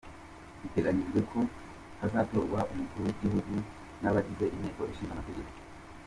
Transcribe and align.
Biteganyijwe 0.61 1.19
ko 1.31 1.39
hazatorwa 1.99 2.59
umukuru 2.71 3.01
w’igihugu 3.07 3.53
n’abagize 4.01 4.45
inteko 4.55 4.81
ishinga 4.91 5.13
amategeko. 5.15 5.53